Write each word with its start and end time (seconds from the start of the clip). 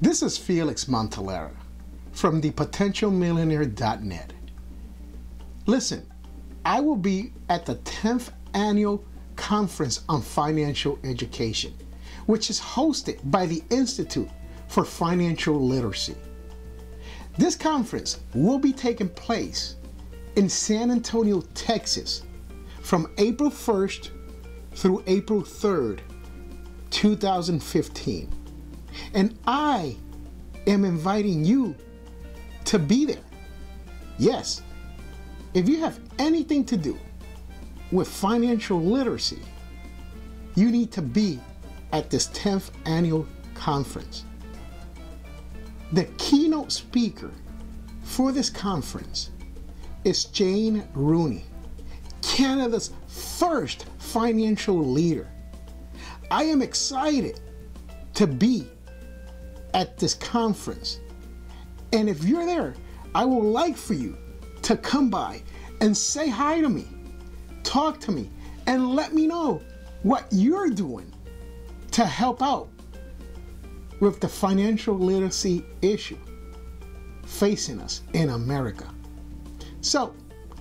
This 0.00 0.22
is 0.22 0.38
Felix 0.38 0.84
Montelara 0.84 1.50
from 2.12 2.40
thepotentialmillionaire.net. 2.40 4.32
Listen, 5.66 6.06
I 6.64 6.80
will 6.80 6.94
be 6.94 7.32
at 7.48 7.66
the 7.66 7.74
10th 7.74 8.30
annual 8.54 9.04
conference 9.34 10.04
on 10.08 10.22
financial 10.22 11.00
education, 11.02 11.74
which 12.26 12.48
is 12.48 12.60
hosted 12.60 13.18
by 13.28 13.46
the 13.46 13.60
Institute 13.70 14.28
for 14.68 14.84
Financial 14.84 15.60
Literacy. 15.60 16.14
This 17.36 17.56
conference 17.56 18.20
will 18.34 18.60
be 18.60 18.72
taking 18.72 19.08
place 19.08 19.74
in 20.36 20.48
San 20.48 20.92
Antonio, 20.92 21.40
Texas 21.54 22.22
from 22.82 23.10
April 23.18 23.50
1st 23.50 24.10
through 24.74 25.02
April 25.08 25.42
3rd, 25.42 25.98
2015. 26.90 28.37
And 29.14 29.38
I 29.46 29.96
am 30.66 30.84
inviting 30.84 31.44
you 31.44 31.74
to 32.66 32.78
be 32.78 33.04
there. 33.06 33.24
Yes, 34.18 34.62
if 35.54 35.68
you 35.68 35.78
have 35.80 36.00
anything 36.18 36.64
to 36.66 36.76
do 36.76 36.98
with 37.90 38.08
financial 38.08 38.80
literacy, 38.80 39.40
you 40.54 40.70
need 40.70 40.92
to 40.92 41.02
be 41.02 41.40
at 41.92 42.10
this 42.10 42.28
10th 42.28 42.70
annual 42.84 43.26
conference. 43.54 44.24
The 45.92 46.04
keynote 46.18 46.70
speaker 46.70 47.30
for 48.02 48.32
this 48.32 48.50
conference 48.50 49.30
is 50.04 50.26
Jane 50.26 50.86
Rooney, 50.94 51.44
Canada's 52.22 52.92
first 53.06 53.86
financial 53.98 54.76
leader. 54.76 55.28
I 56.30 56.44
am 56.44 56.60
excited 56.60 57.40
to 58.14 58.26
be 58.26 58.68
at 59.74 59.98
this 59.98 60.14
conference. 60.14 61.00
And 61.92 62.08
if 62.08 62.24
you're 62.24 62.46
there, 62.46 62.74
I 63.14 63.24
would 63.24 63.44
like 63.44 63.76
for 63.76 63.94
you 63.94 64.16
to 64.62 64.76
come 64.76 65.08
by 65.10 65.42
and 65.80 65.96
say 65.96 66.28
hi 66.28 66.60
to 66.60 66.68
me, 66.68 66.86
talk 67.62 68.00
to 68.00 68.12
me, 68.12 68.30
and 68.66 68.94
let 68.94 69.14
me 69.14 69.26
know 69.26 69.62
what 70.02 70.26
you're 70.30 70.70
doing 70.70 71.12
to 71.92 72.04
help 72.04 72.42
out 72.42 72.68
with 74.00 74.20
the 74.20 74.28
financial 74.28 74.96
literacy 74.96 75.64
issue 75.82 76.18
facing 77.24 77.80
us 77.80 78.02
in 78.12 78.30
America. 78.30 78.86
So, 79.80 80.14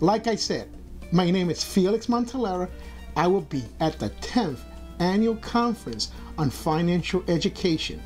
like 0.00 0.26
I 0.26 0.34
said, 0.34 0.68
my 1.12 1.30
name 1.30 1.50
is 1.50 1.62
Felix 1.62 2.06
Montelara. 2.06 2.68
I 3.16 3.26
will 3.26 3.42
be 3.42 3.64
at 3.80 3.98
the 3.98 4.10
10th 4.10 4.60
annual 4.98 5.36
conference 5.36 6.12
on 6.38 6.50
financial 6.50 7.22
education 7.28 8.02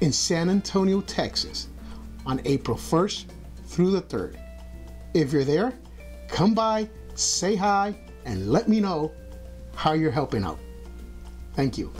in 0.00 0.12
San 0.12 0.48
Antonio, 0.50 1.00
Texas 1.02 1.68
on 2.26 2.40
April 2.44 2.76
1st 2.76 3.26
through 3.66 3.90
the 3.90 4.02
3rd. 4.02 4.38
If 5.14 5.32
you're 5.32 5.44
there, 5.44 5.72
come 6.28 6.54
by, 6.54 6.88
say 7.14 7.56
hi, 7.56 7.96
and 8.24 8.52
let 8.52 8.68
me 8.68 8.80
know 8.80 9.12
how 9.74 9.92
you're 9.92 10.10
helping 10.10 10.44
out. 10.44 10.58
Thank 11.54 11.78
you. 11.78 11.92